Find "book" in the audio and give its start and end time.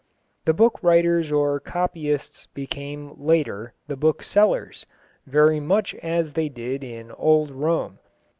0.55-0.81